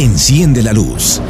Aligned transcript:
Enciende 0.00 0.62
la 0.62 0.72
luz. 0.72 1.20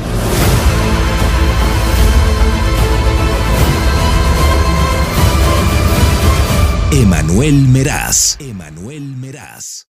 Emanuel 6.93 7.67
Meraz. 7.67 8.39
Emanuel 8.41 9.17
Meraz. 9.17 9.89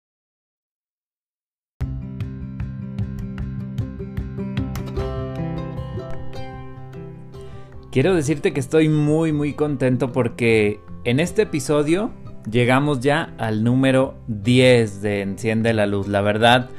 Quiero 7.91 8.15
decirte 8.15 8.53
que 8.53 8.61
estoy 8.61 8.89
muy 8.89 9.33
muy 9.33 9.55
contento 9.55 10.13
porque 10.13 10.79
en 11.03 11.19
este 11.19 11.43
episodio 11.43 12.13
llegamos 12.49 13.01
ya 13.01 13.35
al 13.39 13.65
número 13.65 14.15
10 14.29 15.03
de 15.03 15.23
Enciende 15.23 15.75
la 15.75 15.87
Luz. 15.87 16.07
La 16.07 16.21
verdad 16.21 16.71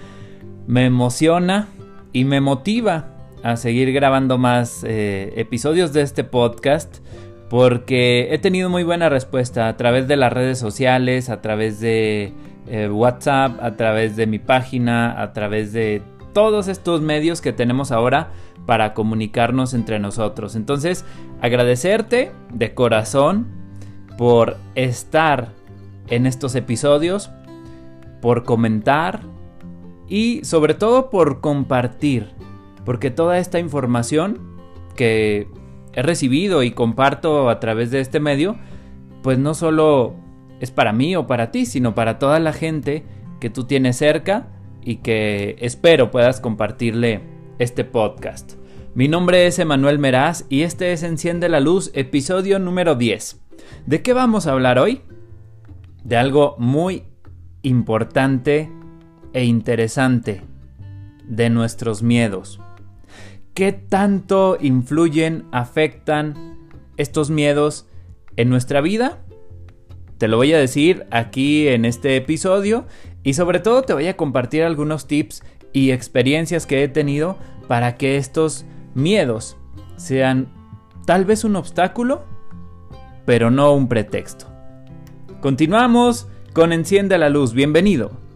me 0.65 0.85
emociona 0.85 1.67
y 2.13 2.25
me 2.25 2.41
motiva 2.41 3.15
a 3.43 3.55
seguir 3.55 3.91
grabando 3.93 4.37
más 4.37 4.83
eh, 4.83 5.33
episodios 5.37 5.93
de 5.93 6.01
este 6.01 6.23
podcast 6.23 6.97
porque 7.49 8.27
he 8.31 8.37
tenido 8.37 8.69
muy 8.69 8.83
buena 8.83 9.09
respuesta 9.09 9.67
a 9.67 9.77
través 9.77 10.07
de 10.07 10.17
las 10.17 10.31
redes 10.31 10.59
sociales, 10.59 11.29
a 11.29 11.41
través 11.41 11.79
de 11.79 12.33
eh, 12.67 12.87
WhatsApp, 12.89 13.59
a 13.61 13.75
través 13.75 14.15
de 14.15 14.27
mi 14.27 14.37
página, 14.37 15.19
a 15.19 15.33
través 15.33 15.73
de 15.73 16.03
todos 16.33 16.67
estos 16.67 17.01
medios 17.01 17.41
que 17.41 17.51
tenemos 17.51 17.91
ahora 17.91 18.29
para 18.67 18.93
comunicarnos 18.93 19.73
entre 19.73 19.97
nosotros. 19.97 20.55
Entonces, 20.55 21.03
agradecerte 21.41 22.31
de 22.53 22.73
corazón 22.75 23.47
por 24.15 24.57
estar 24.75 25.49
en 26.07 26.27
estos 26.27 26.53
episodios, 26.53 27.31
por 28.21 28.43
comentar 28.43 29.21
y 30.09 30.41
sobre 30.43 30.73
todo 30.73 31.09
por 31.09 31.39
compartir, 31.39 32.31
porque 32.83 33.11
toda 33.11 33.37
esta 33.37 33.59
información 33.59 34.39
que 34.95 35.47
he 35.93 36.01
recibido 36.01 36.63
y 36.63 36.71
comparto 36.71 37.49
a 37.49 37.59
través 37.59 37.91
de 37.91 38.01
este 38.01 38.19
medio, 38.19 38.57
pues 39.21 39.37
no 39.37 39.53
solo 39.53 40.15
es 40.59 40.71
para 40.71 40.91
mí 40.91 41.15
o 41.15 41.27
para 41.27 41.51
ti, 41.51 41.65
sino 41.65 41.95
para 41.95 42.19
toda 42.19 42.39
la 42.39 42.53
gente 42.53 43.05
que 43.39 43.49
tú 43.49 43.65
tienes 43.65 43.97
cerca 43.97 44.47
y 44.83 44.97
que 44.97 45.55
espero 45.59 46.11
puedas 46.11 46.41
compartirle 46.41 47.21
este 47.59 47.83
podcast. 47.83 48.53
Mi 48.95 49.07
nombre 49.07 49.45
es 49.45 49.59
Emanuel 49.59 49.99
Meraz 49.99 50.45
y 50.49 50.63
este 50.63 50.91
es 50.91 51.03
Enciende 51.03 51.47
la 51.47 51.59
Luz, 51.59 51.91
episodio 51.93 52.57
número 52.57 52.95
10. 52.95 53.39
¿De 53.85 54.01
qué 54.01 54.13
vamos 54.13 54.47
a 54.47 54.53
hablar 54.53 54.79
hoy? 54.79 55.01
De 56.03 56.17
algo 56.17 56.55
muy 56.57 57.03
importante 57.61 58.71
e 59.33 59.45
interesante, 59.45 60.41
de 61.25 61.49
nuestros 61.49 62.01
miedos. 62.01 62.59
¿Qué 63.53 63.71
tanto 63.71 64.57
influyen, 64.59 65.45
afectan 65.51 66.57
estos 66.97 67.29
miedos 67.29 67.87
en 68.35 68.49
nuestra 68.49 68.81
vida? 68.81 69.19
Te 70.17 70.27
lo 70.27 70.37
voy 70.37 70.53
a 70.53 70.57
decir 70.57 71.05
aquí 71.11 71.67
en 71.67 71.85
este 71.85 72.15
episodio 72.15 72.85
y 73.23 73.33
sobre 73.33 73.59
todo 73.59 73.83
te 73.83 73.93
voy 73.93 74.07
a 74.07 74.17
compartir 74.17 74.63
algunos 74.63 75.07
tips 75.07 75.43
y 75.71 75.91
experiencias 75.91 76.65
que 76.65 76.83
he 76.83 76.87
tenido 76.87 77.37
para 77.67 77.95
que 77.95 78.17
estos 78.17 78.65
miedos 78.95 79.57
sean 79.97 80.47
tal 81.05 81.25
vez 81.25 81.43
un 81.43 81.55
obstáculo, 81.55 82.23
pero 83.25 83.51
no 83.51 83.73
un 83.73 83.87
pretexto. 83.87 84.47
Continuamos 85.41 86.27
con 86.53 86.73
Enciende 86.73 87.17
la 87.17 87.29
Luz, 87.29 87.53
bienvenido. 87.53 88.28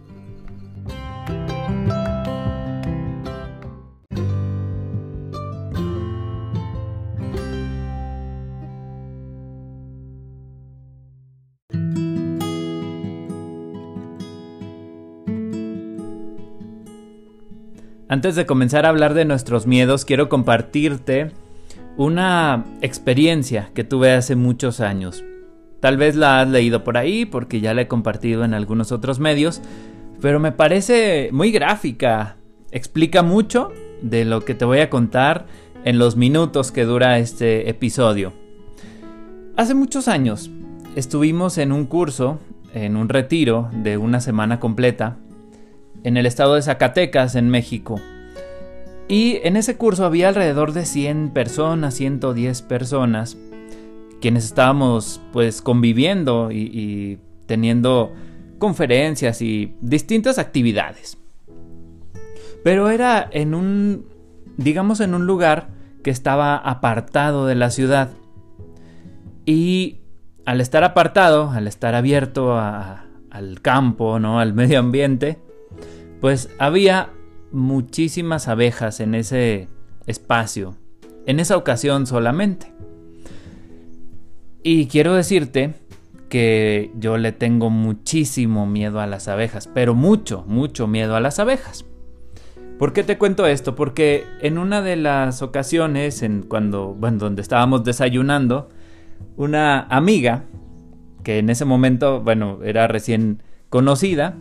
Antes 18.14 18.36
de 18.36 18.46
comenzar 18.46 18.86
a 18.86 18.90
hablar 18.90 19.12
de 19.12 19.24
nuestros 19.24 19.66
miedos, 19.66 20.04
quiero 20.04 20.28
compartirte 20.28 21.32
una 21.96 22.64
experiencia 22.80 23.72
que 23.74 23.82
tuve 23.82 24.12
hace 24.12 24.36
muchos 24.36 24.78
años. 24.78 25.24
Tal 25.80 25.96
vez 25.96 26.14
la 26.14 26.40
has 26.40 26.48
leído 26.48 26.84
por 26.84 26.96
ahí 26.96 27.24
porque 27.24 27.60
ya 27.60 27.74
la 27.74 27.82
he 27.82 27.88
compartido 27.88 28.44
en 28.44 28.54
algunos 28.54 28.92
otros 28.92 29.18
medios, 29.18 29.62
pero 30.20 30.38
me 30.38 30.52
parece 30.52 31.30
muy 31.32 31.50
gráfica. 31.50 32.36
Explica 32.70 33.24
mucho 33.24 33.72
de 34.00 34.24
lo 34.24 34.44
que 34.44 34.54
te 34.54 34.64
voy 34.64 34.78
a 34.78 34.90
contar 34.90 35.46
en 35.84 35.98
los 35.98 36.14
minutos 36.14 36.70
que 36.70 36.84
dura 36.84 37.18
este 37.18 37.68
episodio. 37.68 38.32
Hace 39.56 39.74
muchos 39.74 40.06
años 40.06 40.52
estuvimos 40.94 41.58
en 41.58 41.72
un 41.72 41.86
curso, 41.86 42.38
en 42.74 42.94
un 42.94 43.08
retiro 43.08 43.70
de 43.72 43.96
una 43.96 44.20
semana 44.20 44.60
completa, 44.60 45.16
en 46.04 46.18
el 46.18 46.26
estado 46.26 46.54
de 46.54 46.62
Zacatecas, 46.62 47.34
en 47.34 47.48
México. 47.48 48.00
Y 49.08 49.40
en 49.42 49.56
ese 49.56 49.76
curso 49.76 50.04
había 50.04 50.28
alrededor 50.28 50.72
de 50.72 50.84
100 50.84 51.30
personas, 51.30 51.94
110 51.94 52.62
personas, 52.62 53.36
quienes 54.20 54.44
estábamos 54.44 55.20
pues 55.32 55.60
conviviendo 55.60 56.50
y, 56.52 57.18
teniendo 57.46 58.12
conferencias 58.58 59.42
y 59.42 59.74
distintas 59.80 60.38
actividades. 60.38 61.18
Pero 62.62 62.88
era 62.88 63.28
en 63.30 63.54
un, 63.54 64.06
digamos, 64.56 65.00
en 65.00 65.14
un 65.14 65.26
lugar 65.26 65.68
que 66.02 66.10
estaba 66.10 66.56
apartado 66.56 67.46
de 67.46 67.54
la 67.54 67.70
ciudad. 67.70 68.10
Y 69.44 70.00
al 70.46 70.62
estar 70.62 70.84
apartado, 70.84 71.50
al 71.50 71.66
estar 71.66 71.94
abierto 71.94 72.58
al 72.58 73.60
campo, 73.60 74.18
¿no? 74.18 74.40
al 74.40 74.54
medio 74.54 74.78
ambiente, 74.78 75.43
pues 76.24 76.48
había 76.58 77.10
muchísimas 77.52 78.48
abejas 78.48 79.00
en 79.00 79.14
ese 79.14 79.68
espacio, 80.06 80.74
en 81.26 81.38
esa 81.38 81.58
ocasión 81.58 82.06
solamente. 82.06 82.72
Y 84.62 84.86
quiero 84.86 85.12
decirte 85.12 85.74
que 86.30 86.90
yo 86.98 87.18
le 87.18 87.32
tengo 87.32 87.68
muchísimo 87.68 88.66
miedo 88.66 89.00
a 89.00 89.06
las 89.06 89.28
abejas, 89.28 89.68
pero 89.74 89.94
mucho, 89.94 90.46
mucho 90.48 90.86
miedo 90.86 91.14
a 91.14 91.20
las 91.20 91.40
abejas. 91.40 91.84
¿Por 92.78 92.94
qué 92.94 93.02
te 93.02 93.18
cuento 93.18 93.46
esto? 93.46 93.74
Porque 93.74 94.24
en 94.40 94.56
una 94.56 94.80
de 94.80 94.96
las 94.96 95.42
ocasiones, 95.42 96.22
en 96.22 96.40
cuando, 96.40 96.94
bueno, 96.94 97.18
donde 97.18 97.42
estábamos 97.42 97.84
desayunando, 97.84 98.70
una 99.36 99.82
amiga, 99.90 100.44
que 101.22 101.40
en 101.40 101.50
ese 101.50 101.66
momento, 101.66 102.22
bueno, 102.22 102.60
era 102.64 102.88
recién 102.88 103.42
conocida, 103.68 104.38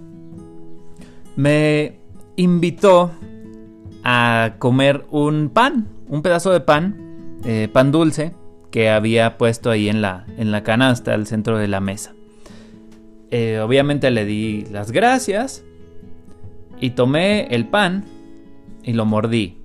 me 1.35 1.99
invitó 2.35 3.11
a 4.03 4.55
comer 4.59 5.05
un 5.09 5.49
pan, 5.49 5.88
un 6.07 6.21
pedazo 6.21 6.51
de 6.51 6.59
pan, 6.59 7.39
eh, 7.45 7.69
pan 7.71 7.91
dulce, 7.91 8.33
que 8.71 8.89
había 8.89 9.38
puesto 9.38 9.69
ahí 9.69 9.89
en 9.89 10.01
la, 10.01 10.25
en 10.38 10.51
la 10.51 10.63
canasta 10.63 11.13
al 11.13 11.27
centro 11.27 11.57
de 11.57 11.67
la 11.67 11.79
mesa. 11.79 12.13
Eh, 13.31 13.59
obviamente 13.59 14.11
le 14.11 14.25
di 14.25 14.66
las 14.72 14.91
gracias 14.91 15.63
y 16.79 16.91
tomé 16.91 17.47
el 17.47 17.67
pan 17.67 18.03
y 18.83 18.93
lo 18.93 19.05
mordí. 19.05 19.57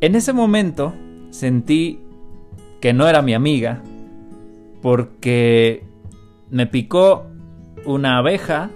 En 0.00 0.14
ese 0.14 0.32
momento 0.32 0.94
sentí 1.30 2.00
que 2.80 2.92
no 2.92 3.06
era 3.06 3.22
mi 3.22 3.34
amiga 3.34 3.82
porque 4.82 5.84
me 6.50 6.66
picó 6.66 7.26
una 7.84 8.18
abeja 8.18 8.70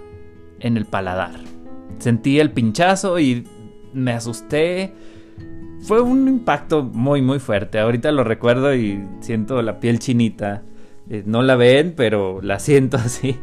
en 0.59 0.77
el 0.77 0.85
paladar. 0.85 1.54
Sentí 1.99 2.39
el 2.39 2.51
pinchazo 2.51 3.19
y 3.19 3.47
me 3.93 4.11
asusté. 4.11 4.93
Fue 5.81 6.01
un 6.01 6.27
impacto 6.27 6.83
muy 6.83 7.21
muy 7.21 7.39
fuerte. 7.39 7.79
Ahorita 7.79 8.11
lo 8.11 8.23
recuerdo 8.23 8.73
y 8.75 9.03
siento 9.21 9.61
la 9.61 9.79
piel 9.79 9.99
chinita. 9.99 10.63
Eh, 11.09 11.23
no 11.25 11.41
la 11.41 11.55
ven, 11.55 11.93
pero 11.95 12.41
la 12.41 12.59
siento 12.59 12.97
así. 12.97 13.37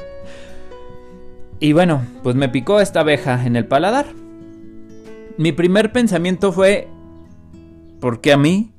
Y 1.61 1.73
bueno, 1.73 2.03
pues 2.23 2.35
me 2.35 2.49
picó 2.49 2.81
esta 2.81 3.01
abeja 3.01 3.47
en 3.47 3.55
el 3.57 3.67
paladar. 3.67 4.07
Mi 5.39 5.53
primer 5.53 5.93
pensamiento 5.93 6.53
fue, 6.53 6.89
¿por 8.01 8.21
qué 8.21 8.33
a 8.33 8.37
mí? 8.37 8.73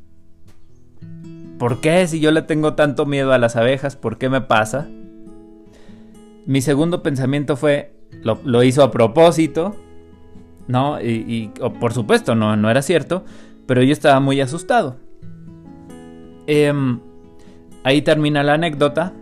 ¿Por 1.57 1.79
qué 1.79 2.05
si 2.07 2.19
yo 2.19 2.31
le 2.31 2.41
tengo 2.41 2.73
tanto 2.73 3.05
miedo 3.05 3.31
a 3.31 3.37
las 3.37 3.55
abejas? 3.55 3.95
¿Por 3.95 4.17
qué 4.17 4.27
me 4.27 4.41
pasa? 4.41 4.87
Mi 6.45 6.61
segundo 6.61 7.01
pensamiento 7.01 7.55
fue, 7.55 7.95
lo, 8.23 8.63
hizo 8.63 8.83
a 8.83 8.91
propósito, 8.91 9.75
¿no? 10.67 11.01
Y, 11.01 11.51
por 11.79 11.93
supuesto, 11.93 12.35
no, 12.35 12.55
no 12.55 12.69
era 12.69 12.81
cierto, 12.81 13.23
pero 13.65 13.83
yo 13.83 13.93
estaba 13.93 14.19
muy 14.19 14.41
asustado. 14.41 14.97
Em, 16.47 16.99
ahí 17.83 18.01
termina 18.01 18.43
la 18.43 18.55
anécdota. 18.55 19.13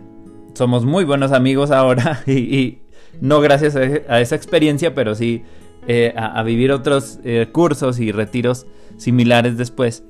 Somos 0.54 0.84
muy 0.84 1.04
buenos 1.04 1.32
amigos 1.32 1.70
ahora 1.70 2.22
y, 2.26 2.78
no 3.20 3.40
gracias 3.40 3.76
a, 3.76 4.20
esa 4.20 4.34
experiencia, 4.34 4.94
pero 4.94 5.14
sí 5.14 5.42
eh, 5.86 6.14
a, 6.16 6.42
vivir 6.42 6.72
otros 6.72 7.18
eh, 7.24 7.48
cursos 7.52 8.00
y 8.00 8.12
retiros 8.12 8.66
similares 8.96 9.56
después. 9.56 10.04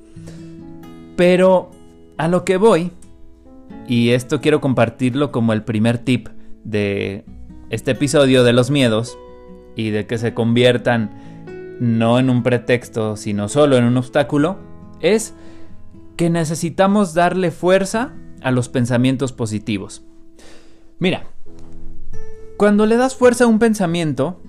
Pero 1.15 1.71
a 2.17 2.27
lo 2.27 2.45
que 2.45 2.57
voy, 2.57 2.91
y 3.87 4.09
esto 4.09 4.39
quiero 4.41 4.61
compartirlo 4.61 5.31
como 5.31 5.53
el 5.53 5.63
primer 5.63 5.97
tip 5.97 6.29
de 6.63 7.25
este 7.73 7.91
episodio 7.91 8.43
de 8.43 8.53
los 8.53 8.69
miedos 8.69 9.17
y 9.75 9.89
de 9.89 10.05
que 10.05 10.19
se 10.19 10.35
conviertan 10.35 11.09
no 11.79 12.19
en 12.19 12.29
un 12.29 12.43
pretexto, 12.43 13.17
sino 13.17 13.49
solo 13.49 13.77
en 13.77 13.85
un 13.85 13.97
obstáculo, 13.97 14.59
es 14.99 15.33
que 16.15 16.29
necesitamos 16.29 17.15
darle 17.15 17.49
fuerza 17.49 18.13
a 18.43 18.51
los 18.51 18.69
pensamientos 18.69 19.33
positivos. 19.33 20.05
Mira, 20.99 21.23
cuando 22.57 22.85
le 22.85 22.95
das 22.95 23.15
fuerza 23.15 23.45
a 23.45 23.47
un 23.47 23.57
pensamiento, 23.57 24.39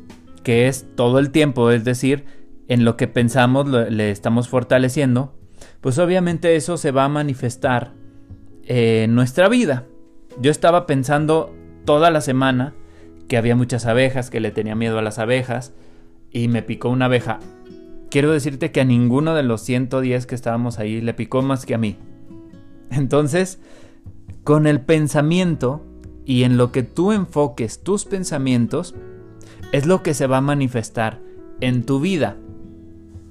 que 0.43 0.69
es 0.69 0.85
todo 0.95 1.19
el 1.19 1.31
tiempo, 1.31 1.71
es 1.71 1.83
decir, 1.83 2.27
en 2.69 2.85
lo 2.85 2.99
que 2.99 3.09
pensamos 3.09 3.67
le 3.67 4.11
estamos 4.11 4.51
fortaleciendo, 4.51 5.35
pues 5.81 5.99
obviamente 5.99 6.57
eso 6.57 6.77
se 6.77 6.91
va 6.91 7.05
a 7.05 7.09
manifestar 7.09 7.95
en 8.65 9.15
nuestra 9.15 9.49
vida. 9.49 9.87
Yo 10.43 10.51
estaba 10.51 10.85
pensando 10.85 11.55
toda 11.87 12.11
la 12.11 12.21
semana 12.21 12.75
que 13.29 13.37
había 13.37 13.57
muchas 13.57 13.87
abejas, 13.87 14.31
que 14.31 14.41
le 14.41 14.51
tenía 14.51 14.75
miedo 14.75 14.99
a 14.99 15.03
las 15.03 15.19
abejas, 15.19 15.73
y 16.31 16.49
me 16.49 16.63
picó 16.63 16.89
una 16.89 17.07
abeja. 17.07 17.41
Quiero 18.11 18.33
decirte 18.33 18.71
que 18.71 18.81
a 18.81 18.85
ninguno 18.85 19.35
de 19.35 19.43
los 19.43 19.63
110 19.63 20.27
que 20.27 20.35
estábamos 20.35 20.79
ahí 20.79 21.01
le 21.01 21.15
picó 21.15 21.43
más 21.43 21.67
que 21.67 21.75
a 21.75 21.79
mí. 21.79 21.97
Entonces, 22.91 23.59
con 24.45 24.67
el 24.67 24.81
pensamiento 24.81 25.85
y 26.25 26.45
en 26.45 26.57
lo 26.57 26.71
que 26.71 26.83
tú 26.83 27.13
enfoques 27.13 27.83
tus 27.83 28.05
pensamientos, 28.05 28.95
es 29.73 29.87
lo 29.87 30.03
que 30.03 30.15
se 30.15 30.27
va 30.27 30.39
a 30.39 30.43
manifestar 30.43 31.21
en 31.61 31.85
tu 31.85 32.01
vida. 32.01 32.37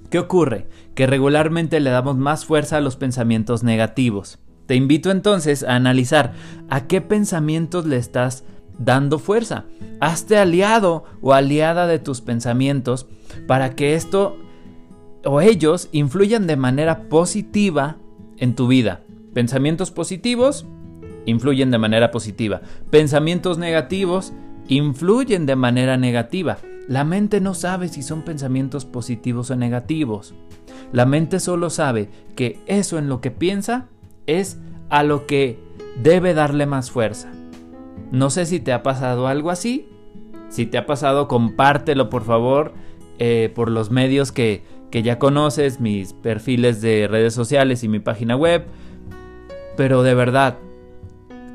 ¿Qué 0.09 0.19
ocurre? 0.19 0.67
Que 0.95 1.07
regularmente 1.07 1.79
le 1.79 1.89
damos 1.89 2.17
más 2.17 2.45
fuerza 2.45 2.77
a 2.77 2.81
los 2.81 2.97
pensamientos 2.97 3.63
negativos. 3.63 4.39
Te 4.65 4.75
invito 4.75 5.11
entonces 5.11 5.63
a 5.63 5.75
analizar 5.75 6.33
a 6.69 6.87
qué 6.87 7.01
pensamientos 7.01 7.85
le 7.85 7.97
estás 7.97 8.43
dando 8.77 9.19
fuerza. 9.19 9.65
Hazte 9.99 10.37
aliado 10.37 11.05
o 11.21 11.33
aliada 11.33 11.87
de 11.87 11.99
tus 11.99 12.21
pensamientos 12.21 13.07
para 13.47 13.75
que 13.75 13.95
esto 13.95 14.37
o 15.25 15.41
ellos 15.41 15.89
influyan 15.91 16.47
de 16.47 16.57
manera 16.57 17.09
positiva 17.09 17.97
en 18.37 18.55
tu 18.55 18.67
vida. 18.67 19.01
Pensamientos 19.33 19.91
positivos 19.91 20.65
influyen 21.25 21.71
de 21.71 21.77
manera 21.77 22.11
positiva. 22.11 22.61
Pensamientos 22.89 23.57
negativos 23.57 24.33
influyen 24.67 25.45
de 25.45 25.55
manera 25.55 25.97
negativa. 25.97 26.57
La 26.87 27.03
mente 27.03 27.39
no 27.39 27.53
sabe 27.53 27.87
si 27.87 28.03
son 28.03 28.23
pensamientos 28.23 28.85
positivos 28.85 29.49
o 29.49 29.55
negativos. 29.55 30.33
La 30.91 31.05
mente 31.05 31.39
solo 31.39 31.69
sabe 31.69 32.09
que 32.35 32.59
eso 32.67 32.97
en 32.97 33.07
lo 33.07 33.21
que 33.21 33.31
piensa 33.31 33.87
es 34.27 34.59
a 34.89 35.03
lo 35.03 35.25
que 35.25 35.57
debe 36.01 36.33
darle 36.33 36.65
más 36.65 36.91
fuerza. 36.91 37.31
No 38.13 38.29
sé 38.29 38.45
si 38.45 38.59
te 38.59 38.71
ha 38.71 38.83
pasado 38.83 39.27
algo 39.27 39.49
así. 39.49 39.89
Si 40.49 40.67
te 40.67 40.77
ha 40.77 40.85
pasado, 40.85 41.27
compártelo 41.27 42.11
por 42.11 42.23
favor 42.23 42.73
eh, 43.17 43.51
por 43.55 43.71
los 43.71 43.89
medios 43.89 44.31
que, 44.31 44.61
que 44.91 45.01
ya 45.01 45.17
conoces, 45.17 45.79
mis 45.79 46.13
perfiles 46.13 46.79
de 46.79 47.07
redes 47.07 47.33
sociales 47.33 47.83
y 47.83 47.87
mi 47.87 47.99
página 47.99 48.35
web. 48.35 48.65
Pero 49.75 50.03
de 50.03 50.13
verdad, 50.13 50.59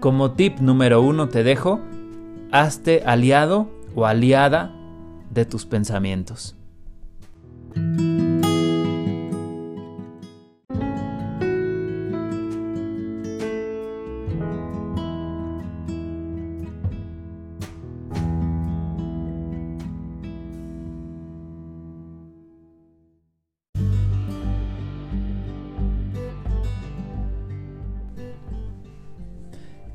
como 0.00 0.32
tip 0.32 0.58
número 0.58 1.00
uno 1.00 1.28
te 1.28 1.44
dejo, 1.44 1.80
hazte 2.50 3.04
aliado 3.06 3.70
o 3.94 4.06
aliada 4.06 4.74
de 5.30 5.44
tus 5.44 5.64
pensamientos. 5.64 6.56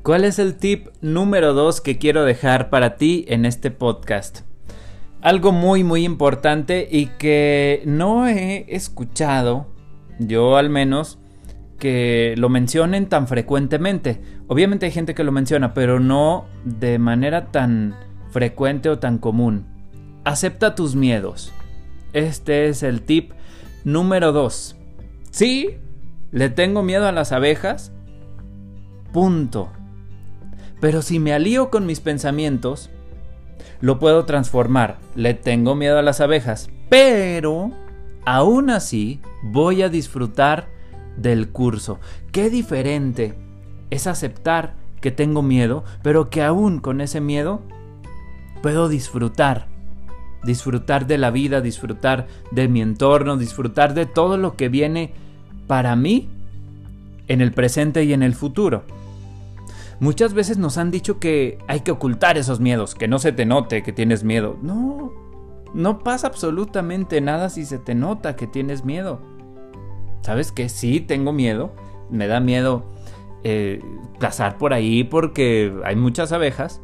¿Cuál 0.04 0.24
es 0.24 0.38
el 0.38 0.56
tip 0.56 0.88
número 1.00 1.54
2 1.54 1.80
que 1.80 1.96
quiero 1.96 2.26
dejar 2.26 2.68
para 2.68 2.98
ti 2.98 3.24
en 3.26 3.46
este 3.46 3.70
podcast? 3.70 4.40
Algo 5.22 5.50
muy 5.50 5.82
muy 5.82 6.04
importante 6.04 6.86
y 6.90 7.06
que 7.06 7.80
no 7.86 8.28
he 8.28 8.66
escuchado, 8.68 9.66
yo 10.18 10.58
al 10.58 10.68
menos, 10.68 11.18
que 11.78 12.34
lo 12.36 12.50
mencionen 12.50 13.08
tan 13.08 13.26
frecuentemente. 13.26 14.20
Obviamente 14.46 14.84
hay 14.84 14.92
gente 14.92 15.14
que 15.14 15.24
lo 15.24 15.32
menciona, 15.32 15.72
pero 15.72 15.98
no 16.00 16.44
de 16.66 16.98
manera 16.98 17.50
tan 17.50 17.96
frecuente 18.28 18.90
o 18.90 18.98
tan 18.98 19.16
común. 19.16 19.64
Acepta 20.24 20.74
tus 20.74 20.94
miedos. 20.96 21.50
Este 22.12 22.68
es 22.68 22.82
el 22.82 23.00
tip 23.00 23.32
número 23.84 24.32
2. 24.32 24.76
Sí, 25.30 25.78
le 26.30 26.50
tengo 26.50 26.82
miedo 26.82 27.08
a 27.08 27.12
las 27.12 27.32
abejas. 27.32 27.90
Punto. 29.10 29.72
Pero 30.84 31.00
si 31.00 31.18
me 31.18 31.32
alío 31.32 31.70
con 31.70 31.86
mis 31.86 32.00
pensamientos, 32.00 32.90
lo 33.80 33.98
puedo 33.98 34.26
transformar. 34.26 34.98
Le 35.14 35.32
tengo 35.32 35.74
miedo 35.74 35.98
a 35.98 36.02
las 36.02 36.20
abejas, 36.20 36.68
pero 36.90 37.70
aún 38.26 38.68
así 38.68 39.22
voy 39.42 39.80
a 39.80 39.88
disfrutar 39.88 40.68
del 41.16 41.48
curso. 41.48 42.00
Qué 42.32 42.50
diferente 42.50 43.32
es 43.88 44.06
aceptar 44.06 44.74
que 45.00 45.10
tengo 45.10 45.40
miedo, 45.40 45.84
pero 46.02 46.28
que 46.28 46.42
aún 46.42 46.80
con 46.80 47.00
ese 47.00 47.22
miedo 47.22 47.62
puedo 48.60 48.90
disfrutar. 48.90 49.68
Disfrutar 50.42 51.06
de 51.06 51.16
la 51.16 51.30
vida, 51.30 51.62
disfrutar 51.62 52.26
de 52.50 52.68
mi 52.68 52.82
entorno, 52.82 53.38
disfrutar 53.38 53.94
de 53.94 54.04
todo 54.04 54.36
lo 54.36 54.54
que 54.54 54.68
viene 54.68 55.14
para 55.66 55.96
mí 55.96 56.28
en 57.26 57.40
el 57.40 57.52
presente 57.52 58.04
y 58.04 58.12
en 58.12 58.22
el 58.22 58.34
futuro. 58.34 58.84
Muchas 60.00 60.34
veces 60.34 60.58
nos 60.58 60.78
han 60.78 60.90
dicho 60.90 61.18
que 61.18 61.58
hay 61.68 61.80
que 61.80 61.92
ocultar 61.92 62.36
esos 62.36 62.60
miedos, 62.60 62.94
que 62.94 63.08
no 63.08 63.18
se 63.18 63.32
te 63.32 63.46
note 63.46 63.82
que 63.82 63.92
tienes 63.92 64.24
miedo. 64.24 64.56
No, 64.60 65.12
no 65.72 66.00
pasa 66.00 66.26
absolutamente 66.26 67.20
nada 67.20 67.48
si 67.48 67.64
se 67.64 67.78
te 67.78 67.94
nota 67.94 68.36
que 68.36 68.46
tienes 68.46 68.84
miedo. 68.84 69.20
¿Sabes 70.22 70.52
que 70.52 70.68
sí 70.68 71.00
tengo 71.00 71.32
miedo? 71.32 71.72
Me 72.10 72.26
da 72.26 72.40
miedo 72.40 72.84
eh, 73.44 73.82
pasar 74.18 74.56
por 74.58 74.72
ahí 74.72 75.04
porque 75.04 75.72
hay 75.84 75.96
muchas 75.96 76.32
abejas, 76.32 76.80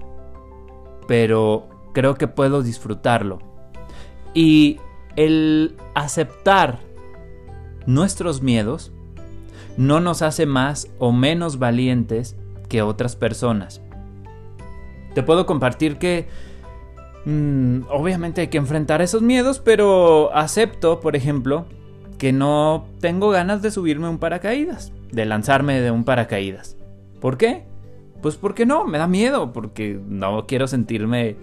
pero 1.09 1.69
creo 1.93 2.15
que 2.17 2.29
puedo 2.29 2.63
disfrutarlo. 2.63 3.39
Y 4.35 4.79
el 5.17 5.77
aceptar 5.95 6.81
nuestros 7.87 8.43
miedos 8.43 8.93
no 9.77 10.01
nos 10.01 10.23
hace 10.23 10.47
más 10.47 10.89
o 10.99 11.13
menos 11.13 11.59
valientes 11.59 12.37
que 12.71 12.81
otras 12.81 13.17
personas. 13.17 13.83
Te 15.15 15.23
puedo 15.23 15.45
compartir 15.45 15.99
que 15.99 16.29
mm, 17.27 17.81
obviamente 17.91 18.41
hay 18.41 18.49
que 18.49 18.57
enfrentar 18.57 19.03
esos 19.03 19.21
miedos, 19.21 19.59
pero 19.59 20.35
acepto, 20.35 21.01
por 21.01 21.17
ejemplo, 21.17 21.67
que 22.17 22.33
no 22.33 22.87
tengo 23.01 23.29
ganas 23.31 23.61
de 23.61 23.71
subirme 23.71 24.09
un 24.09 24.19
paracaídas, 24.19 24.93
de 25.11 25.27
lanzarme 25.27 25.81
de 25.81 25.91
un 25.91 26.05
paracaídas. 26.05 26.77
¿Por 27.21 27.37
qué? 27.37 27.65
Pues 28.23 28.37
porque 28.37 28.65
no, 28.65 28.87
me 28.87 28.99
da 28.99 29.09
miedo, 29.09 29.53
porque 29.53 30.01
no 30.07 30.47
quiero 30.47 30.69
sentirme 30.69 31.37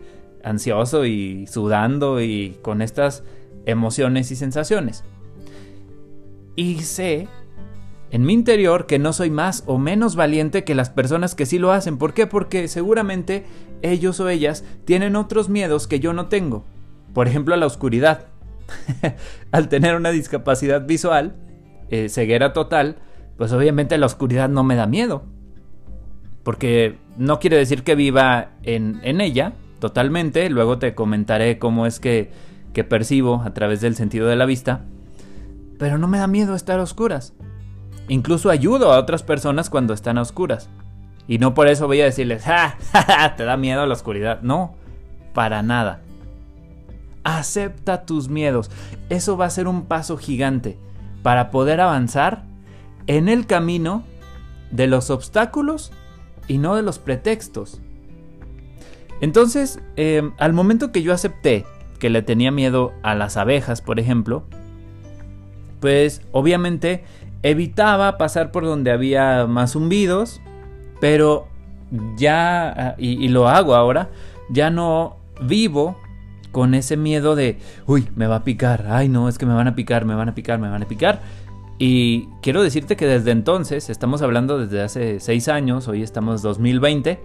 ansioso 0.43 1.05
y 1.05 1.45
sudando 1.47 2.21
y 2.21 2.57
con 2.61 2.81
estas 2.81 3.23
emociones 3.65 4.31
y 4.31 4.35
sensaciones. 4.37 5.03
Y 6.55 6.79
sé 6.79 7.27
en 8.09 8.25
mi 8.25 8.33
interior 8.33 8.85
que 8.85 8.99
no 8.99 9.13
soy 9.13 9.29
más 9.29 9.63
o 9.65 9.77
menos 9.77 10.15
valiente 10.15 10.63
que 10.63 10.75
las 10.75 10.89
personas 10.89 11.35
que 11.35 11.45
sí 11.45 11.59
lo 11.59 11.71
hacen. 11.71 11.97
¿Por 11.97 12.13
qué? 12.13 12.27
Porque 12.27 12.67
seguramente 12.67 13.45
ellos 13.81 14.19
o 14.19 14.29
ellas 14.29 14.63
tienen 14.85 15.15
otros 15.15 15.49
miedos 15.49 15.87
que 15.87 15.99
yo 15.99 16.13
no 16.13 16.27
tengo. 16.27 16.63
Por 17.13 17.27
ejemplo, 17.27 17.55
la 17.55 17.65
oscuridad. 17.65 18.27
Al 19.51 19.69
tener 19.69 19.95
una 19.95 20.11
discapacidad 20.11 20.85
visual, 20.85 21.35
eh, 21.89 22.09
ceguera 22.09 22.53
total, 22.53 22.97
pues 23.37 23.51
obviamente 23.51 23.97
la 23.97 24.05
oscuridad 24.05 24.49
no 24.49 24.63
me 24.63 24.75
da 24.75 24.87
miedo. 24.87 25.23
Porque 26.43 26.97
no 27.17 27.39
quiere 27.39 27.57
decir 27.57 27.83
que 27.83 27.95
viva 27.95 28.51
en, 28.63 29.01
en 29.03 29.19
ella 29.19 29.53
totalmente. 29.79 30.49
Luego 30.49 30.79
te 30.79 30.95
comentaré 30.95 31.59
cómo 31.59 31.85
es 31.85 31.99
que, 31.99 32.31
que 32.73 32.83
percibo 32.83 33.41
a 33.43 33.53
través 33.53 33.81
del 33.81 33.95
sentido 33.95 34.27
de 34.27 34.37
la 34.37 34.45
vista. 34.45 34.85
Pero 35.77 35.97
no 35.97 36.07
me 36.07 36.19
da 36.19 36.27
miedo 36.27 36.55
estar 36.55 36.79
a 36.79 36.83
oscuras. 36.83 37.33
Incluso 38.07 38.49
ayudo 38.49 38.93
a 38.93 38.99
otras 38.99 39.23
personas 39.23 39.69
cuando 39.69 39.93
están 39.93 40.17
a 40.17 40.21
oscuras. 40.21 40.69
Y 41.27 41.39
no 41.39 41.53
por 41.53 41.67
eso 41.67 41.87
voy 41.87 42.01
a 42.01 42.05
decirles, 42.05 42.43
¡Ja, 42.43 42.77
te 43.37 43.43
da 43.43 43.57
miedo 43.57 43.85
la 43.85 43.93
oscuridad. 43.93 44.41
No, 44.41 44.75
para 45.33 45.61
nada. 45.61 46.01
Acepta 47.23 48.05
tus 48.05 48.29
miedos. 48.29 48.71
Eso 49.09 49.35
va 49.35 49.45
a 49.45 49.49
ser 49.49 49.67
un 49.67 49.85
paso 49.85 50.17
gigante 50.17 50.79
para 51.21 51.51
poder 51.51 51.81
avanzar 51.81 52.43
en 53.07 53.27
el 53.27 53.45
camino 53.45 54.03
de 54.71 54.87
los 54.87 55.09
obstáculos 55.09 55.91
y 56.47 56.57
no 56.57 56.75
de 56.75 56.83
los 56.83 56.99
pretextos. 56.99 57.81
Entonces, 59.19 59.81
eh, 59.95 60.29
al 60.37 60.53
momento 60.53 60.91
que 60.91 61.01
yo 61.01 61.13
acepté 61.13 61.65
que 61.99 62.09
le 62.09 62.21
tenía 62.21 62.51
miedo 62.51 62.93
a 63.03 63.15
las 63.15 63.35
abejas, 63.35 63.81
por 63.81 63.99
ejemplo, 63.99 64.43
pues 65.79 66.21
obviamente 66.31 67.03
evitaba 67.43 68.17
pasar 68.17 68.51
por 68.51 68.65
donde 68.65 68.91
había 68.91 69.47
más 69.47 69.73
zumbidos, 69.73 70.41
pero 70.99 71.47
ya, 72.17 72.69
ah, 72.69 72.95
y, 72.97 73.27
lo 73.29 73.47
hago 73.47 73.75
ahora, 73.75 74.09
ya 74.49 74.69
no 74.69 75.17
vivo 75.41 75.97
con 76.51 76.73
ese 76.73 76.97
miedo 76.97 77.35
de, 77.35 77.59
uy, 77.85 78.07
me 78.15 78.27
va 78.27 78.37
a 78.37 78.43
picar, 78.43 78.87
ay 78.89 79.09
no, 79.09 79.29
es 79.29 79.37
que 79.37 79.45
me 79.45 79.53
van 79.53 79.67
a 79.67 79.75
picar, 79.75 80.05
me 80.05 80.15
van 80.15 80.29
a 80.29 80.35
picar, 80.35 80.59
me 80.59 80.69
van 80.69 80.83
a 80.83 80.87
picar. 80.87 81.21
Y 81.79 82.27
quiero 82.41 82.63
decirte 82.63 82.95
que 82.95 83.05
desde 83.05 83.31
entonces, 83.31 83.89
estamos 83.91 84.23
hablando 84.23 84.57
desde 84.57 84.81
hace 84.81 85.19
6 85.19 85.47
años, 85.47 85.87
hoy 85.87 86.01
estamos 86.01 86.41
2020, 86.41 87.19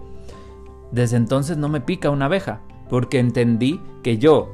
desde 0.91 1.17
entonces 1.17 1.57
no 1.57 1.69
me 1.69 1.81
pica 1.81 2.11
una 2.11 2.25
abeja, 2.25 2.61
porque 2.87 3.17
entendí 3.17 3.81
que 4.03 4.19
yo, 4.19 4.53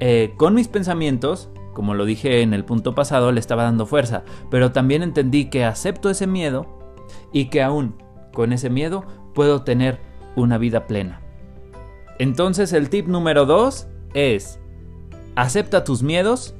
eh, 0.00 0.34
con 0.36 0.54
mis 0.54 0.66
pensamientos, 0.66 1.48
como 1.78 1.94
lo 1.94 2.06
dije 2.06 2.42
en 2.42 2.54
el 2.54 2.64
punto 2.64 2.96
pasado, 2.96 3.30
le 3.30 3.38
estaba 3.38 3.62
dando 3.62 3.86
fuerza, 3.86 4.24
pero 4.50 4.72
también 4.72 5.04
entendí 5.04 5.44
que 5.44 5.64
acepto 5.64 6.10
ese 6.10 6.26
miedo 6.26 6.66
y 7.32 7.50
que 7.50 7.62
aún 7.62 8.02
con 8.32 8.52
ese 8.52 8.68
miedo 8.68 9.04
puedo 9.32 9.62
tener 9.62 10.00
una 10.34 10.58
vida 10.58 10.88
plena. 10.88 11.20
Entonces 12.18 12.72
el 12.72 12.90
tip 12.90 13.06
número 13.06 13.46
2 13.46 13.86
es, 14.14 14.58
acepta 15.36 15.84
tus 15.84 16.02
miedos, 16.02 16.56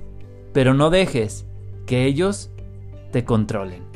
pero 0.53 0.73
no 0.73 0.89
dejes 0.89 1.49
que 1.85 2.05
ellos 2.05 2.53
te 3.11 3.25
controlen. 3.25 3.88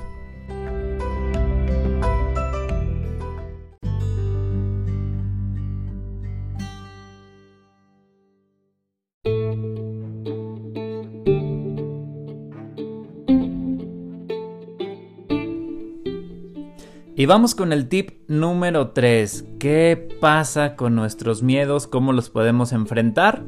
Y 17.22 17.26
vamos 17.26 17.54
con 17.54 17.72
el 17.72 17.88
tip 17.88 18.18
número 18.26 18.90
3. 18.90 19.44
¿Qué 19.60 20.08
pasa 20.20 20.74
con 20.74 20.96
nuestros 20.96 21.40
miedos? 21.40 21.86
¿Cómo 21.86 22.12
los 22.12 22.30
podemos 22.30 22.72
enfrentar? 22.72 23.44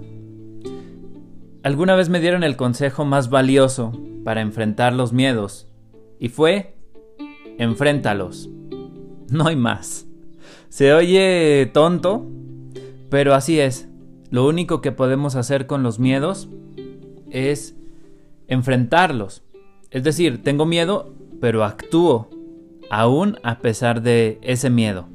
Alguna 1.64 1.96
vez 1.96 2.08
me 2.08 2.20
dieron 2.20 2.44
el 2.44 2.56
consejo 2.56 3.04
más 3.04 3.30
valioso 3.30 3.90
para 4.22 4.42
enfrentar 4.42 4.92
los 4.92 5.12
miedos. 5.12 5.66
Y 6.20 6.28
fue, 6.28 6.76
enfréntalos. 7.58 8.48
No 9.28 9.48
hay 9.48 9.56
más. 9.56 10.06
Se 10.68 10.94
oye 10.94 11.68
tonto, 11.74 12.30
pero 13.10 13.34
así 13.34 13.58
es. 13.58 13.88
Lo 14.30 14.46
único 14.46 14.82
que 14.82 14.92
podemos 14.92 15.34
hacer 15.34 15.66
con 15.66 15.82
los 15.82 15.98
miedos 15.98 16.48
es 17.28 17.74
enfrentarlos. 18.46 19.42
Es 19.90 20.04
decir, 20.04 20.44
tengo 20.44 20.64
miedo, 20.64 21.12
pero 21.40 21.64
actúo 21.64 22.30
aún 22.90 23.38
a 23.42 23.58
pesar 23.58 24.02
de 24.02 24.38
ese 24.42 24.70
miedo. 24.70 25.08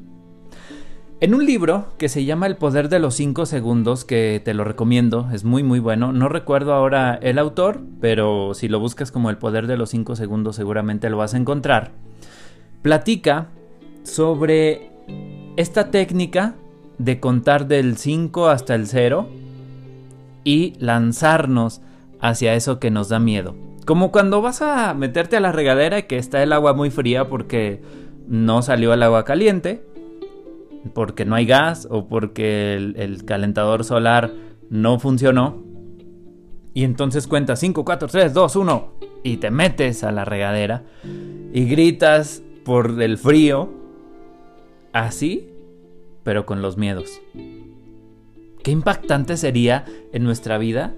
En 1.21 1.33
un 1.35 1.45
libro 1.45 1.88
que 1.97 2.07
se 2.07 2.23
llama 2.23 2.47
El 2.47 2.55
poder 2.55 2.88
de 2.88 2.99
los 2.99 3.15
5 3.15 3.45
segundos, 3.45 4.05
que 4.05 4.41
te 4.43 4.53
lo 4.53 4.63
recomiendo, 4.63 5.27
es 5.33 5.43
muy 5.43 5.63
muy 5.63 5.79
bueno, 5.79 6.13
no 6.13 6.29
recuerdo 6.29 6.73
ahora 6.73 7.19
el 7.21 7.38
autor, 7.38 7.81
pero 7.99 8.53
si 8.53 8.69
lo 8.69 8.79
buscas 8.79 9.11
como 9.11 9.29
El 9.29 9.38
poder 9.38 9.67
de 9.67 9.75
los 9.75 9.89
5 9.89 10.15
segundos 10.15 10.55
seguramente 10.55 11.09
lo 11.09 11.17
vas 11.17 11.33
a 11.33 11.38
encontrar, 11.38 11.91
platica 12.81 13.49
sobre 14.03 14.91
esta 15.57 15.91
técnica 15.91 16.55
de 16.99 17.19
contar 17.19 17.67
del 17.67 17.97
5 17.97 18.47
hasta 18.47 18.75
el 18.75 18.88
0 18.88 19.27
y 20.45 20.73
lanzarnos 20.79 21.81
hacia 22.21 22.53
eso 22.53 22.79
que 22.79 22.91
nos 22.91 23.09
da 23.09 23.19
miedo. 23.19 23.55
Como 23.86 24.12
cuando 24.12 24.41
vas 24.41 24.62
a 24.62 24.93
meterte 24.93 25.38
a 25.38 25.39
la 25.39 25.51
regadera 25.51 26.00
y 26.00 26.03
que 26.03 26.17
está 26.17 26.43
el 26.43 26.53
agua 26.53 26.74
muy 26.74 26.91
fría 26.91 27.27
porque 27.27 27.81
no 28.27 28.62
salió 28.62 28.93
el 28.93 29.03
agua 29.03 29.25
caliente, 29.25 29.83
porque 30.93 31.25
no 31.25 31.36
hay 31.36 31.45
gas 31.45 31.88
o 31.89 32.07
porque 32.07 32.75
el, 32.75 33.25
calentador 33.25 33.83
solar 33.83 34.31
no 34.69 35.00
funcionó. 35.00 35.63
Y 36.74 36.83
entonces 36.83 37.27
cuentas 37.27 37.59
5, 37.59 37.83
4, 37.83 38.07
3, 38.07 38.33
2, 38.33 38.55
1 38.55 38.93
y 39.24 39.38
te 39.38 39.50
metes 39.50 40.03
a 40.03 40.12
la 40.12 40.24
regadera 40.24 40.83
y 41.51 41.65
gritas 41.65 42.43
por 42.63 43.01
el 43.01 43.17
frío. 43.17 43.74
Así, 44.93 45.50
pero 46.24 46.45
con 46.45 46.62
los 46.62 46.77
miedos. 46.77 47.21
Qué 48.63 48.71
impactante 48.71 49.38
sería 49.38 49.86
en 50.13 50.24
nuestra 50.24 50.57
vida 50.57 50.95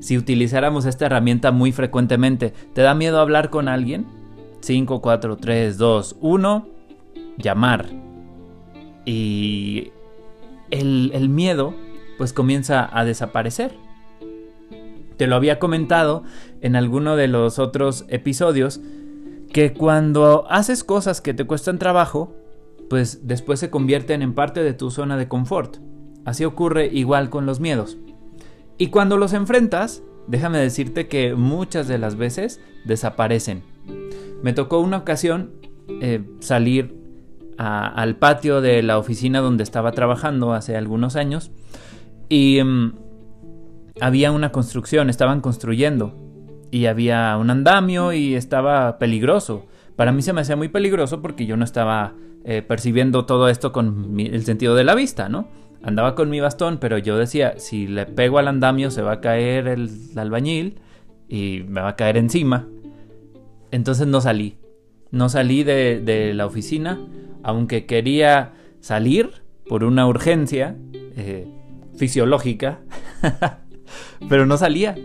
si 0.00 0.16
utilizáramos 0.16 0.86
esta 0.86 1.06
herramienta 1.06 1.52
muy 1.52 1.72
frecuentemente. 1.72 2.52
¿Te 2.72 2.82
da 2.82 2.94
miedo 2.94 3.20
hablar 3.20 3.50
con 3.50 3.68
alguien? 3.68 4.06
5, 4.60 5.00
4, 5.00 5.36
3, 5.36 5.78
2, 5.78 6.16
1. 6.20 6.68
Llamar. 7.38 7.86
Y 9.04 9.92
el, 10.70 11.28
miedo 11.28 11.74
pues 12.18 12.32
comienza 12.32 12.88
a 12.92 13.04
desaparecer. 13.04 13.74
Te 15.16 15.26
lo 15.26 15.36
había 15.36 15.58
comentado 15.58 16.22
en 16.62 16.76
alguno 16.76 17.16
de 17.16 17.28
los 17.28 17.58
otros 17.58 18.06
episodios 18.08 18.80
que 19.52 19.74
cuando 19.74 20.46
haces 20.48 20.84
cosas 20.84 21.20
que 21.20 21.34
te 21.34 21.44
cuestan 21.44 21.78
trabajo, 21.78 22.34
pues 22.88 23.26
después 23.26 23.60
se 23.60 23.70
convierten 23.70 24.22
en 24.22 24.34
parte 24.34 24.62
de 24.62 24.72
tu 24.72 24.90
zona 24.90 25.16
de 25.16 25.28
confort. 25.28 25.78
Así 26.24 26.44
ocurre 26.44 26.86
igual 26.86 27.30
con 27.30 27.46
los 27.46 27.60
miedos. 27.60 27.98
Y 28.80 28.86
cuando 28.86 29.18
los 29.18 29.34
enfrentas, 29.34 30.02
déjame 30.26 30.56
decirte 30.56 31.06
que 31.06 31.34
muchas 31.34 31.86
de 31.86 31.98
las 31.98 32.16
veces 32.16 32.62
desaparecen. 32.86 33.62
Me 34.42 34.54
tocó 34.54 34.80
una 34.80 34.96
ocasión 34.96 35.50
eh, 36.00 36.24
salir 36.40 36.98
al 37.58 38.16
patio 38.16 38.62
de 38.62 38.82
la 38.82 38.96
oficina 38.96 39.40
donde 39.40 39.64
estaba 39.64 39.92
trabajando 39.92 40.54
hace 40.54 40.78
algunos 40.78 41.16
años 41.16 41.50
y 42.30 42.58
mm, 42.64 42.94
había 44.00 44.32
una 44.32 44.50
construcción, 44.50 45.10
estaban 45.10 45.42
construyendo 45.42 46.16
y 46.70 46.86
había 46.86 47.36
un 47.36 47.50
andamio 47.50 48.14
y 48.14 48.34
estaba 48.34 48.98
peligroso. 48.98 49.66
Para 49.94 50.10
mí 50.10 50.22
se 50.22 50.32
me 50.32 50.40
hacía 50.40 50.56
muy 50.56 50.68
peligroso 50.68 51.20
porque 51.20 51.44
yo 51.44 51.58
no 51.58 51.66
estaba 51.66 52.14
eh, 52.46 52.62
percibiendo 52.62 53.26
todo 53.26 53.50
esto 53.50 53.72
con 53.72 54.18
el 54.18 54.42
sentido 54.46 54.74
de 54.74 54.84
la 54.84 54.94
vista, 54.94 55.28
¿no? 55.28 55.48
Andaba 55.82 56.14
con 56.14 56.30
mi 56.30 56.40
bastón, 56.40 56.78
pero 56.78 56.98
yo 56.98 57.16
decía, 57.16 57.54
si 57.58 57.86
le 57.86 58.06
pego 58.06 58.38
al 58.38 58.48
andamio 58.48 58.90
se 58.90 59.02
va 59.02 59.12
a 59.12 59.20
caer 59.20 59.68
el 59.68 59.90
albañil 60.16 60.80
y 61.28 61.64
me 61.68 61.80
va 61.80 61.90
a 61.90 61.96
caer 61.96 62.16
encima. 62.16 62.68
Entonces 63.70 64.06
no 64.06 64.20
salí. 64.20 64.58
No 65.10 65.28
salí 65.28 65.64
de, 65.64 66.32
la 66.34 66.46
oficina, 66.46 66.98
aunque 67.42 67.86
quería 67.86 68.52
salir 68.80 69.42
por 69.68 69.84
una 69.84 70.06
urgencia 70.06 70.76
eh, 71.16 71.48
fisiológica, 71.96 72.80
pero 74.28 74.46
no 74.46 74.56
salía 74.56 74.96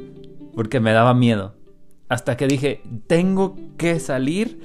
porque 0.54 0.80
me 0.80 0.92
daba 0.92 1.14
miedo. 1.14 1.56
Hasta 2.08 2.38
que 2.38 2.48
dije, 2.48 2.82
tengo 3.08 3.56
que 3.78 4.00
salir 4.00 4.60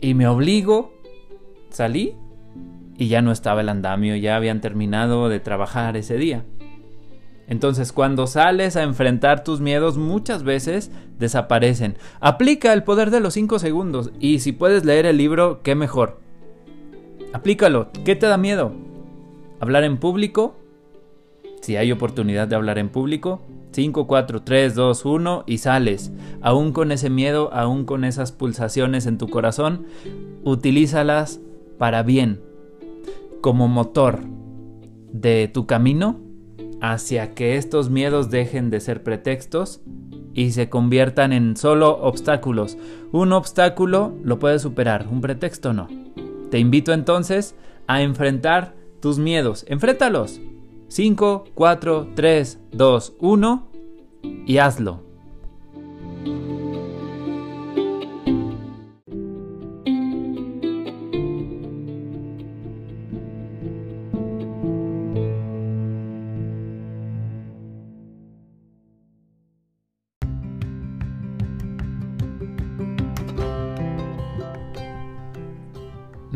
y 0.00 0.14
me 0.14 0.28
obligo. 0.28 0.94
Salí 1.70 2.14
y 2.96 3.08
ya 3.08 3.22
no 3.22 3.32
estaba 3.32 3.60
el 3.60 3.68
andamio, 3.68 4.16
ya 4.16 4.36
habían 4.36 4.60
terminado 4.60 5.28
de 5.28 5.40
trabajar 5.40 5.96
ese 5.96 6.16
día. 6.16 6.44
Entonces 7.48 7.92
cuando 7.92 8.26
sales 8.26 8.76
a 8.76 8.82
enfrentar 8.82 9.44
tus 9.44 9.60
miedos 9.60 9.98
muchas 9.98 10.42
veces 10.42 10.90
desaparecen. 11.18 11.96
Aplica 12.20 12.72
el 12.72 12.84
poder 12.84 13.10
de 13.10 13.20
los 13.20 13.34
5 13.34 13.58
segundos 13.58 14.10
y 14.20 14.38
si 14.38 14.52
puedes 14.52 14.84
leer 14.84 15.06
el 15.06 15.16
libro, 15.16 15.60
qué 15.62 15.74
mejor. 15.74 16.20
Aplícalo. 17.32 17.90
¿Qué 18.04 18.14
te 18.14 18.26
da 18.26 18.36
miedo? 18.36 18.72
¿Hablar 19.60 19.84
en 19.84 19.98
público? 19.98 20.56
Si 21.60 21.76
hay 21.76 21.92
oportunidad 21.92 22.48
de 22.48 22.56
hablar 22.56 22.78
en 22.78 22.88
público, 22.88 23.40
5, 23.72 24.06
4, 24.06 24.42
3, 24.42 24.74
2, 24.74 25.04
1 25.04 25.44
y 25.46 25.58
sales. 25.58 26.12
Aún 26.40 26.72
con 26.72 26.92
ese 26.92 27.08
miedo, 27.10 27.52
aún 27.52 27.84
con 27.84 28.04
esas 28.04 28.32
pulsaciones 28.32 29.06
en 29.06 29.18
tu 29.18 29.28
corazón, 29.28 29.86
utilízalas 30.44 31.40
para 31.78 32.02
bien, 32.02 32.40
como 33.42 33.68
motor 33.68 34.20
de 35.12 35.50
tu 35.52 35.66
camino 35.66 36.20
hacia 36.80 37.34
que 37.34 37.56
estos 37.56 37.90
miedos 37.90 38.30
dejen 38.30 38.70
de 38.70 38.80
ser 38.80 39.02
pretextos 39.02 39.82
y 40.32 40.52
se 40.52 40.70
conviertan 40.70 41.34
en 41.34 41.56
solo 41.56 41.98
obstáculos. 41.98 42.78
Un 43.12 43.32
obstáculo 43.32 44.14
lo 44.24 44.38
puedes 44.38 44.62
superar, 44.62 45.06
un 45.10 45.20
pretexto 45.20 45.74
no. 45.74 45.88
Te 46.50 46.58
invito 46.58 46.94
entonces 46.94 47.54
a 47.86 48.00
enfrentar 48.00 48.74
tus 49.00 49.18
miedos. 49.18 49.66
Enfréntalos. 49.68 50.40
5, 50.88 51.44
4, 51.54 52.08
3, 52.14 52.60
2, 52.72 53.16
1 53.18 53.68
y 54.46 54.58
hazlo. 54.58 55.11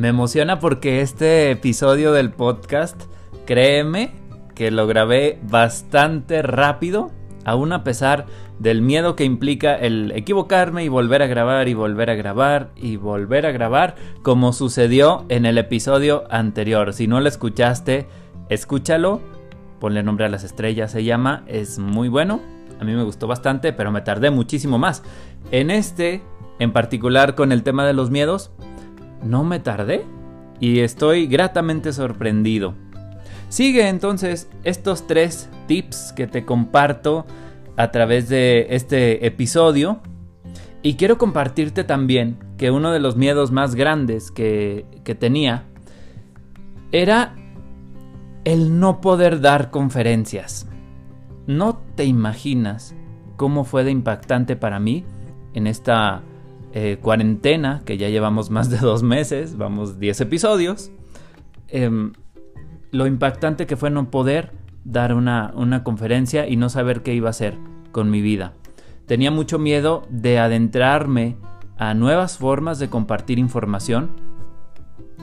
Me 0.07 0.11
emociona 0.11 0.61
porque 0.61 1.01
este 1.01 1.51
episodio 1.51 2.13
del 2.13 2.31
podcast, 2.31 3.07
créeme 3.45 4.13
que 4.55 4.71
lo 4.71 4.87
grabé 4.87 5.41
bastante 5.51 6.43
rápido, 6.43 7.11
aún 7.45 7.73
a 7.73 7.83
pesar 7.83 8.27
del 8.61 8.83
miedo 8.83 9.17
que 9.17 9.25
implica 9.25 9.75
el 9.75 10.13
equivocarme 10.13 10.85
y 10.85 10.89
volver 10.89 11.23
a 11.23 11.27
grabar 11.27 11.67
y 11.67 11.75
volver 11.75 12.11
a 12.11 12.15
grabar 12.15 12.71
y 12.77 12.99
volver 12.99 13.47
a 13.47 13.51
grabar, 13.51 13.97
como 14.23 14.53
sucedió 14.53 15.25
en 15.29 15.45
el 15.45 15.59
episodio 15.59 16.23
anterior. 16.31 16.93
Si 16.93 17.09
no 17.09 17.21
lo 17.21 17.27
escuchaste, 17.27 18.07
escúchalo, 18.49 19.21
ponle 19.81 20.05
nombre 20.05 20.27
a 20.27 20.29
las 20.29 20.45
estrellas, 20.45 20.93
se 20.93 21.03
llama, 21.03 21.43
es 21.49 21.81
muy 21.81 22.09
bueno, 22.09 22.41
a 22.79 22.85
mí 22.85 22.93
me 22.93 23.03
gustó 23.03 23.27
bastante, 23.27 23.73
pero 23.73 23.91
me 23.91 24.03
tardé 24.03 24.31
muchísimo 24.31 24.79
más. 24.79 25.03
En 25.51 25.73
este, 25.73 26.23
en 26.61 26.73
particular 26.73 27.35
con 27.35 27.51
el 27.51 27.65
tema 27.65 27.85
de 27.85 27.93
los 27.93 28.13
miedos, 28.13 28.53
no 29.23 29.45
me 29.45 29.61
tardé 29.61 30.05
y 30.61 30.81
estoy 30.81 31.27
gratamente 31.27 31.93
sorprendido. 31.93 32.75
Sigue 33.49 33.89
entonces 33.89 34.49
estos 34.65 35.07
tres 35.07 35.49
tips 35.67 36.13
que 36.13 36.27
te 36.27 36.45
comparto 36.45 37.27
a 37.77 37.91
través 37.91 38.29
de 38.29 38.67
este 38.71 39.27
episodio 39.27 40.01
y 40.83 40.95
quiero 40.95 41.19
compartirte 41.19 41.85
también 41.85 42.39
que 42.57 42.71
uno 42.71 42.91
de 42.91 43.01
los 43.01 43.17
miedos 43.17 43.53
más 43.53 43.75
grandes 43.75 44.31
que, 44.31 44.87
que 45.05 45.15
tenía 45.15 45.65
era 46.93 47.35
el 48.45 48.79
no 48.79 49.01
poder 49.01 49.41
dar 49.41 49.71
conferencias. 49.71 50.69
No 51.47 51.79
te 51.95 52.05
imaginas 52.05 52.95
cómo 53.37 53.65
fue 53.65 53.85
de 53.85 53.91
impactante 53.91 54.57
para 54.57 54.81
mí 54.81 55.05
en 55.55 55.67
esta 55.67 56.23
eh, 56.79 56.99
cuarentena, 57.01 57.81
que 57.87 57.97
ya 57.97 58.11
llevamos 58.11 58.51
más 58.51 58.69
de 58.69 58.77
dos 58.77 59.03
meses, 59.03 59.57
vamos 59.57 59.99
10 59.99 60.21
episodios, 60.21 60.91
em, 61.69 62.13
lo 62.91 63.07
impactante 63.07 63.67
que 63.67 63.79
fue 63.79 63.89
no 63.89 64.11
poder 64.11 64.53
dar 64.85 65.15
una, 65.15 65.55
una 65.57 65.83
conferencia 65.83 66.47
y 66.47 66.57
no 66.57 66.69
saber 66.69 67.03
qué 67.03 67.15
iba 67.15 67.29
a 67.29 67.31
hacer 67.31 67.57
con 67.93 68.11
mi 68.11 68.21
vida. 68.21 68.53
Tenía 69.07 69.31
mucho 69.31 69.59
miedo 69.59 70.07
de 70.11 70.39
adentrarme 70.39 71.39
a 71.79 71.95
nuevas 71.95 72.37
formas 72.37 72.79
de 72.79 72.91
compartir 72.91 73.39
información 73.39 74.11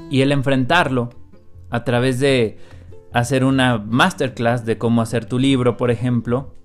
y 0.09 0.21
el 0.21 0.31
enfrentarlo 0.31 1.11
a 1.69 1.83
través 1.83 2.19
de 2.19 2.57
hacer 3.11 3.45
una 3.45 3.77
masterclass 3.77 4.65
de 4.65 4.79
cómo 4.79 5.03
hacer 5.03 5.25
tu 5.25 5.37
libro, 5.37 5.77
por 5.77 5.91
ejemplo, 5.91 6.55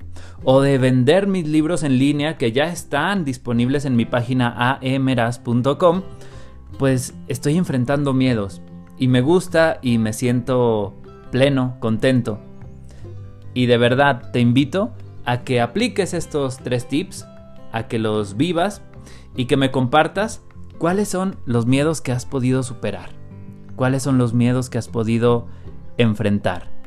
o 0.44 0.60
de 0.60 0.78
vender 0.78 1.26
mis 1.26 1.46
libros 1.46 1.82
en 1.82 1.98
línea 1.98 2.36
que 2.36 2.52
ya 2.52 2.64
están 2.64 3.24
disponibles 3.24 3.84
en 3.84 3.96
mi 3.96 4.04
página 4.04 4.78
aemeras.com, 4.80 6.02
pues 6.78 7.14
estoy 7.28 7.56
enfrentando 7.56 8.12
miedos 8.12 8.62
y 8.98 9.08
me 9.08 9.20
gusta 9.20 9.78
y 9.82 9.98
me 9.98 10.12
siento 10.12 10.94
pleno, 11.30 11.76
contento. 11.80 12.40
Y 13.54 13.66
de 13.66 13.78
verdad 13.78 14.30
te 14.32 14.40
invito 14.40 14.92
a 15.24 15.42
que 15.42 15.60
apliques 15.60 16.14
estos 16.14 16.58
tres 16.58 16.88
tips, 16.88 17.26
a 17.72 17.88
que 17.88 17.98
los 17.98 18.36
vivas 18.36 18.82
y 19.36 19.46
que 19.46 19.56
me 19.56 19.70
compartas 19.70 20.42
cuáles 20.78 21.08
son 21.08 21.36
los 21.44 21.66
miedos 21.66 22.00
que 22.00 22.12
has 22.12 22.24
podido 22.24 22.62
superar, 22.62 23.10
cuáles 23.76 24.02
son 24.02 24.18
los 24.18 24.32
miedos 24.32 24.70
que 24.70 24.78
has 24.78 24.88
podido 24.88 25.46
enfrentar. 25.96 26.77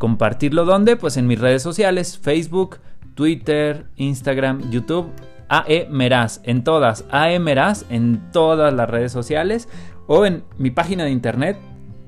¿Compartirlo 0.00 0.64
dónde? 0.64 0.96
Pues 0.96 1.16
en 1.18 1.26
mis 1.26 1.38
redes 1.38 1.62
sociales, 1.62 2.18
Facebook, 2.18 2.78
Twitter, 3.14 3.84
Instagram, 3.96 4.70
YouTube, 4.70 5.10
AE 5.50 5.88
Meraz, 5.90 6.40
en 6.44 6.64
todas, 6.64 7.04
AE 7.10 7.38
Meraz, 7.38 7.84
en 7.90 8.32
todas 8.32 8.72
las 8.72 8.88
redes 8.88 9.12
sociales 9.12 9.68
o 10.06 10.24
en 10.24 10.42
mi 10.56 10.70
página 10.70 11.04
de 11.04 11.10
internet 11.10 11.58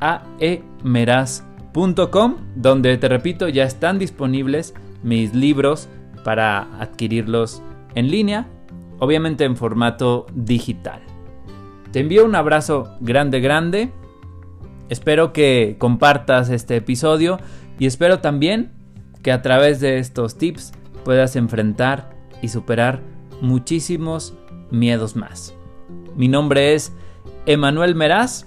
aemeraz.com, 0.00 2.36
donde 2.56 2.96
te 2.96 3.08
repito, 3.08 3.50
ya 3.50 3.64
están 3.64 3.98
disponibles 3.98 4.72
mis 5.02 5.34
libros 5.34 5.90
para 6.24 6.62
adquirirlos 6.80 7.60
en 7.94 8.10
línea, 8.10 8.46
obviamente 9.00 9.44
en 9.44 9.54
formato 9.54 10.24
digital. 10.32 11.02
Te 11.92 12.00
envío 12.00 12.24
un 12.24 12.36
abrazo 12.36 12.96
grande, 13.00 13.40
grande. 13.40 13.92
Espero 14.88 15.34
que 15.34 15.76
compartas 15.78 16.48
este 16.48 16.76
episodio 16.76 17.38
y 17.82 17.86
espero 17.86 18.20
también 18.20 18.70
que 19.22 19.32
a 19.32 19.42
través 19.42 19.80
de 19.80 19.98
estos 19.98 20.38
tips 20.38 20.70
puedas 21.04 21.34
enfrentar 21.34 22.10
y 22.40 22.46
superar 22.46 23.00
muchísimos 23.40 24.34
miedos 24.70 25.16
más. 25.16 25.52
Mi 26.14 26.28
nombre 26.28 26.74
es 26.74 26.92
Emanuel 27.44 27.96
Meraz. 27.96 28.46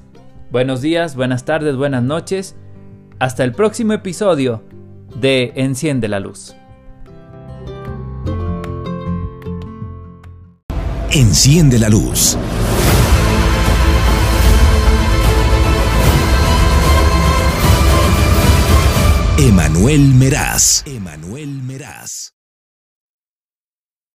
Buenos 0.51 0.79
días, 0.79 1.17
buenas 1.17 1.43
tardes, 1.43 1.75
buenas 1.75 2.01
noches. 2.01 2.55
Hasta 3.19 3.43
el 3.43 3.51
próximo 3.51 3.91
episodio 3.91 4.63
de 5.19 5.51
Enciende 5.57 6.07
la 6.07 6.21
Luz. 6.21 6.55
Enciende 11.11 11.77
la 11.77 11.89
Luz. 11.89 12.37
Emanuel 19.45 20.01
Meraz. 20.17 20.81
Emanuel 20.87 21.61
Meraz. 21.61 22.34